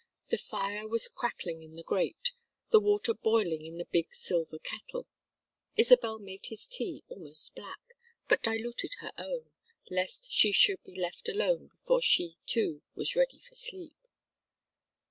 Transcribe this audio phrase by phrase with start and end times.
[0.29, 2.31] The fire was crackling in the grate,
[2.71, 5.05] the water boiling in the big silver kettle.
[5.77, 7.93] Isabel made his tea almost black,
[8.27, 9.51] but diluted her own,
[9.91, 14.07] lest she should be left alone before she too was ready for sleep.